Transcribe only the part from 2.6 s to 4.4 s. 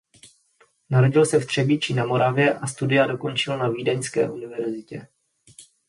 studia dokončil na vídeňské